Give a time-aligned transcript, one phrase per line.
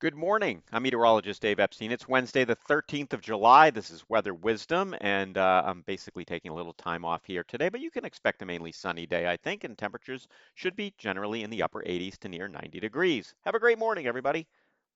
[0.00, 0.62] Good morning.
[0.72, 1.92] I'm meteorologist Dave Epstein.
[1.92, 3.68] It's Wednesday, the 13th of July.
[3.68, 7.68] This is Weather Wisdom, and uh, I'm basically taking a little time off here today,
[7.68, 11.42] but you can expect a mainly sunny day, I think, and temperatures should be generally
[11.42, 13.34] in the upper 80s to near 90 degrees.
[13.44, 14.46] Have a great morning, everybody.